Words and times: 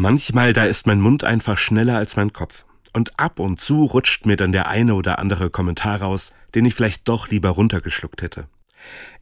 Manchmal, 0.00 0.54
da 0.54 0.64
ist 0.64 0.86
mein 0.86 1.02
Mund 1.02 1.24
einfach 1.24 1.58
schneller 1.58 1.98
als 1.98 2.16
mein 2.16 2.32
Kopf. 2.32 2.64
Und 2.94 3.20
ab 3.20 3.38
und 3.38 3.60
zu 3.60 3.84
rutscht 3.84 4.24
mir 4.24 4.36
dann 4.36 4.50
der 4.50 4.66
eine 4.66 4.94
oder 4.94 5.18
andere 5.18 5.50
Kommentar 5.50 6.00
raus, 6.00 6.32
den 6.54 6.64
ich 6.64 6.74
vielleicht 6.74 7.06
doch 7.06 7.28
lieber 7.28 7.50
runtergeschluckt 7.50 8.22
hätte. 8.22 8.46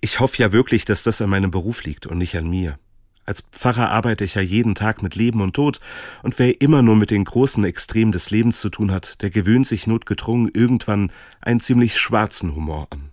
Ich 0.01 0.21
hoffe 0.21 0.37
ja 0.39 0.53
wirklich, 0.53 0.85
dass 0.85 1.03
das 1.03 1.21
an 1.21 1.31
meinem 1.31 1.51
Beruf 1.51 1.83
liegt 1.83 2.07
und 2.07 2.19
nicht 2.19 2.37
an 2.37 2.49
mir. 2.49 2.79
Als 3.25 3.43
Pfarrer 3.51 3.91
arbeite 3.91 4.23
ich 4.23 4.37
ja 4.37 4.41
jeden 4.41 4.77
Tag 4.77 5.03
mit 5.03 5.17
Leben 5.17 5.41
und 5.41 5.55
Tod, 5.55 5.81
und 6.23 6.39
wer 6.39 6.61
immer 6.61 6.83
nur 6.83 6.95
mit 6.95 7.11
den 7.11 7.25
großen 7.25 7.65
Extremen 7.65 8.13
des 8.13 8.31
Lebens 8.31 8.61
zu 8.61 8.71
tun 8.71 8.93
hat, 8.93 9.21
der 9.21 9.31
gewöhnt 9.31 9.67
sich 9.67 9.89
notgedrungen 9.89 10.49
irgendwann 10.55 11.11
einen 11.41 11.59
ziemlich 11.59 11.99
schwarzen 11.99 12.55
Humor 12.55 12.87
an. 12.91 13.11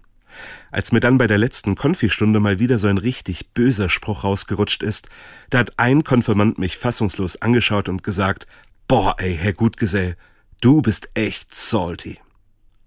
Als 0.72 0.92
mir 0.92 1.00
dann 1.00 1.18
bei 1.18 1.28
der 1.28 1.38
letzten 1.38 1.76
Konfistunde 1.76 2.40
mal 2.40 2.60
wieder 2.60 2.78
so 2.78 2.88
ein 2.88 2.98
richtig 2.98 3.54
böser 3.54 3.90
Spruch 3.90 4.24
rausgerutscht 4.24 4.84
ist, 4.84 5.10
da 5.50 5.60
hat 5.60 5.80
ein 5.80 6.04
Konfirmand 6.04 6.58
mich 6.58 6.78
fassungslos 6.78 7.42
angeschaut 7.42 7.90
und 7.90 8.04
gesagt, 8.04 8.48
boah, 8.88 9.16
ey, 9.18 9.38
Herr 9.38 9.54
Gutgesell, 9.54 10.18
du 10.62 10.82
bist 10.82 11.10
echt 11.14 11.54
salty. 11.54 12.20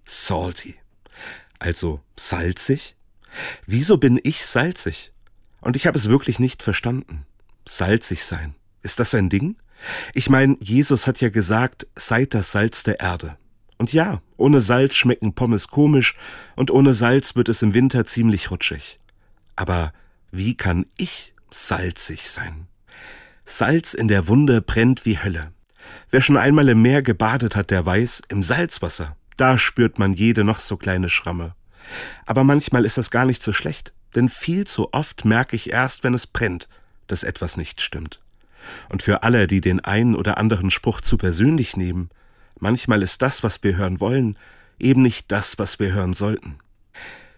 Salty. 0.05 0.75
Also 1.59 2.01
salzig? 2.15 2.95
Wieso 3.65 3.97
bin 3.97 4.19
ich 4.23 4.45
salzig? 4.45 5.11
Und 5.61 5.75
ich 5.75 5.87
habe 5.87 5.97
es 5.97 6.09
wirklich 6.09 6.39
nicht 6.39 6.63
verstanden. 6.63 7.25
Salzig 7.67 8.23
sein. 8.23 8.55
Ist 8.81 8.99
das 8.99 9.13
ein 9.13 9.29
Ding? 9.29 9.57
Ich 10.13 10.29
meine, 10.29 10.55
Jesus 10.59 11.07
hat 11.07 11.21
ja 11.21 11.29
gesagt, 11.29 11.87
seid 11.95 12.33
das 12.33 12.51
Salz 12.51 12.83
der 12.83 12.99
Erde. 12.99 13.37
Und 13.79 13.93
ja, 13.93 14.21
ohne 14.35 14.59
Salz 14.59 14.95
schmecken 14.95 15.33
Pommes 15.33 15.69
komisch 15.69 16.15
und 16.57 16.69
ohne 16.69 16.93
Salz 16.93 17.35
wird 17.35 17.47
es 17.47 17.61
im 17.61 17.73
Winter 17.73 18.03
ziemlich 18.03 18.51
rutschig. 18.51 18.99
Aber 19.55 19.93
wie 20.31 20.55
kann 20.55 20.85
ich 20.97 21.33
salzig 21.49 22.29
sein? 22.29 22.67
Salz 23.45 23.93
in 23.93 24.09
der 24.09 24.27
Wunde 24.27 24.61
brennt 24.61 25.05
wie 25.05 25.17
Hölle. 25.17 25.53
Wer 26.11 26.21
schon 26.21 26.37
einmal 26.37 26.67
im 26.67 26.81
Meer 26.81 27.01
gebadet 27.01 27.55
hat, 27.55 27.71
der 27.71 27.85
weiß, 27.85 28.21
im 28.27 28.43
Salzwasser, 28.43 29.15
da 29.37 29.57
spürt 29.57 29.97
man 29.97 30.13
jede 30.13 30.43
noch 30.43 30.59
so 30.59 30.75
kleine 30.75 31.07
Schramme. 31.07 31.55
Aber 32.25 32.43
manchmal 32.43 32.83
ist 32.83 32.97
das 32.97 33.11
gar 33.11 33.25
nicht 33.25 33.41
so 33.41 33.53
schlecht, 33.53 33.93
denn 34.13 34.27
viel 34.27 34.67
zu 34.67 34.93
oft 34.93 35.23
merke 35.23 35.55
ich 35.55 35.71
erst, 35.71 36.03
wenn 36.03 36.13
es 36.13 36.27
brennt, 36.27 36.67
dass 37.07 37.23
etwas 37.23 37.55
nicht 37.55 37.81
stimmt. 37.81 38.19
Und 38.89 39.03
für 39.03 39.23
alle, 39.23 39.47
die 39.47 39.61
den 39.61 39.79
einen 39.79 40.15
oder 40.15 40.37
anderen 40.37 40.69
Spruch 40.69 40.99
zu 40.99 41.17
persönlich 41.17 41.77
nehmen, 41.77 42.09
Manchmal 42.59 43.03
ist 43.03 43.21
das, 43.21 43.43
was 43.43 43.63
wir 43.63 43.77
hören 43.77 43.99
wollen, 43.99 44.37
eben 44.79 45.01
nicht 45.01 45.31
das, 45.31 45.59
was 45.59 45.79
wir 45.79 45.93
hören 45.93 46.13
sollten. 46.13 46.59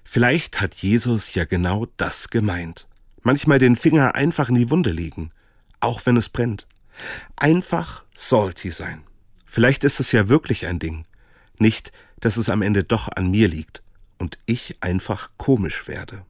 Vielleicht 0.04 0.60
hat 0.60 0.76
Jesus 0.76 1.34
ja 1.36 1.46
genau 1.46 1.88
das 1.98 2.30
gemeint. 2.30 2.88
Manchmal 3.24 3.60
den 3.60 3.76
Finger 3.76 4.16
einfach 4.16 4.50
in 4.50 4.56
die 4.56 4.70
Wunde 4.70 4.92
legen, 4.92 5.32
auch 5.80 6.06
wenn 6.06 6.18
es 6.18 6.30
brennt. 6.30 6.68
Einfach 7.36 8.04
salty 8.14 8.72
sein. 8.72 9.04
Vielleicht 9.46 9.84
ist 9.84 10.00
es 10.00 10.12
ja 10.12 10.28
wirklich 10.28 10.66
ein 10.66 10.80
Ding. 10.80 11.06
Nicht, 11.58 11.92
dass 12.20 12.38
es 12.38 12.50
am 12.50 12.62
Ende 12.62 12.84
doch 12.84 13.10
an 13.16 13.30
mir 13.30 13.48
liegt 13.48 13.84
und 14.18 14.38
ich 14.46 14.78
einfach 14.82 15.30
komisch 15.38 15.88
werde. 15.88 16.26